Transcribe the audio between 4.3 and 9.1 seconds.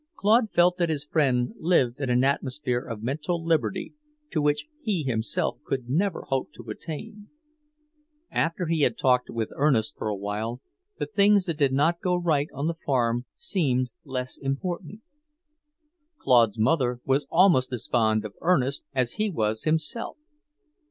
to which he himself could never hope to attain. After he had